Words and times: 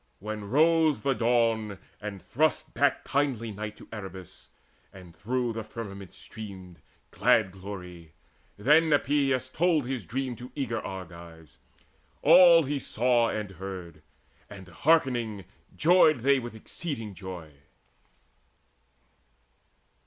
When 0.17 0.49
rose 0.49 1.01
the 1.03 1.13
dawn, 1.13 1.77
and 2.01 2.23
thrust 2.23 2.73
back 2.73 3.03
kindly 3.03 3.51
night 3.51 3.77
To 3.77 3.87
Erebus, 3.91 4.49
and 4.91 5.15
through 5.15 5.53
the 5.53 5.63
firmament 5.63 6.15
streamed 6.15 6.81
Glad 7.11 7.51
glory, 7.51 8.13
then 8.57 8.91
Epeius 8.91 9.51
told 9.51 9.85
his 9.85 10.03
dream 10.03 10.35
To 10.37 10.51
eager 10.55 10.81
Argives 10.81 11.59
all 12.23 12.63
he 12.63 12.79
saw 12.79 13.29
and 13.29 13.51
heard; 13.51 14.01
And 14.49 14.69
hearkening 14.69 15.45
joyed 15.77 16.21
they 16.21 16.39
with 16.39 16.55
exceeding 16.55 17.13
joy. 17.13 17.51